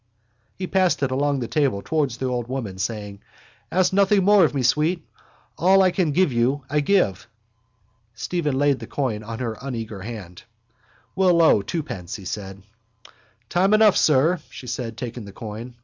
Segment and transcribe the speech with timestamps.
[0.57, 3.19] He passed it along the table towards the old woman, saying:
[3.71, 5.07] —Ask nothing more of me, sweet.
[5.59, 7.27] All I can give you I give.
[8.15, 10.41] Stephen laid the coin in her uneager hand.
[11.15, 12.63] —We'll owe twopence, he said.
[13.47, 15.75] —Time enough, sir, she said, taking the coin.